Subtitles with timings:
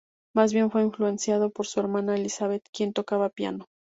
[0.35, 3.67] Más bien fue influenciado por su hermana Elizabeth, quien tocaba piano.